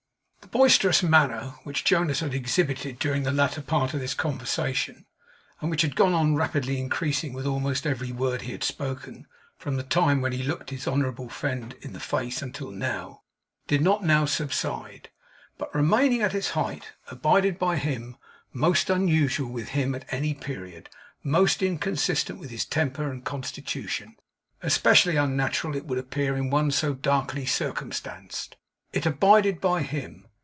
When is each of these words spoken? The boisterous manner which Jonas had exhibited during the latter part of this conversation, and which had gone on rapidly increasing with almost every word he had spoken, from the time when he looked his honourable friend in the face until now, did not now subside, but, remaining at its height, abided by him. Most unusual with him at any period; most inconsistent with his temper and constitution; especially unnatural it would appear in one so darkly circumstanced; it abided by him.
The 0.53 0.57
boisterous 0.57 1.01
manner 1.01 1.53
which 1.63 1.85
Jonas 1.85 2.19
had 2.19 2.33
exhibited 2.33 2.99
during 2.99 3.23
the 3.23 3.31
latter 3.31 3.61
part 3.61 3.93
of 3.93 4.01
this 4.01 4.13
conversation, 4.13 5.05
and 5.61 5.71
which 5.71 5.81
had 5.81 5.95
gone 5.95 6.13
on 6.13 6.35
rapidly 6.35 6.77
increasing 6.81 7.31
with 7.31 7.45
almost 7.45 7.87
every 7.87 8.11
word 8.11 8.41
he 8.41 8.51
had 8.51 8.63
spoken, 8.63 9.27
from 9.57 9.77
the 9.77 9.83
time 9.83 10.19
when 10.19 10.33
he 10.33 10.43
looked 10.43 10.69
his 10.71 10.89
honourable 10.89 11.29
friend 11.29 11.75
in 11.81 11.93
the 11.93 12.01
face 12.01 12.41
until 12.41 12.69
now, 12.69 13.21
did 13.67 13.79
not 13.79 14.03
now 14.03 14.25
subside, 14.25 15.09
but, 15.57 15.73
remaining 15.73 16.21
at 16.21 16.35
its 16.35 16.49
height, 16.49 16.91
abided 17.07 17.57
by 17.57 17.77
him. 17.77 18.17
Most 18.51 18.89
unusual 18.89 19.49
with 19.49 19.69
him 19.69 19.95
at 19.95 20.11
any 20.11 20.33
period; 20.33 20.89
most 21.23 21.63
inconsistent 21.63 22.39
with 22.39 22.49
his 22.49 22.65
temper 22.65 23.09
and 23.09 23.23
constitution; 23.23 24.17
especially 24.61 25.15
unnatural 25.15 25.77
it 25.77 25.85
would 25.85 25.99
appear 25.99 26.35
in 26.35 26.49
one 26.49 26.71
so 26.71 26.93
darkly 26.93 27.45
circumstanced; 27.45 28.57
it 28.91 29.05
abided 29.05 29.61
by 29.61 29.81
him. 29.81 30.25